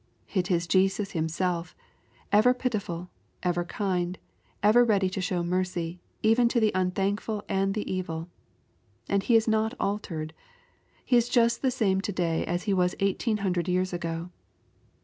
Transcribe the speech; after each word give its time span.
It 0.33 0.49
is 0.49 0.65
Jesus 0.65 1.11
Himself, 1.11 1.75
ever 2.31 2.55
pitiful, 2.55 3.11
ever 3.43 3.63
kind, 3.63 4.17
ever 4.63 4.83
ready 4.83 5.11
to 5.11 5.21
show 5.21 5.43
mercy, 5.43 5.99
even 6.23 6.47
to 6.49 6.59
the 6.59 6.71
unthankful 6.73 7.43
and 7.47 7.75
the 7.75 7.85
evil. 7.87 8.27
And 9.07 9.21
He 9.21 9.35
is 9.35 9.47
not 9.47 9.75
altered. 9.79 10.33
He 11.05 11.17
is 11.17 11.29
just 11.29 11.61
the 11.61 11.69
same 11.69 12.01
to 12.01 12.11
day 12.11 12.43
as 12.47 12.63
He 12.63 12.73
was 12.73 12.95
eighteen 12.99 13.37
hundred 13.45 13.67
years 13.67 13.93
ago. 13.93 14.31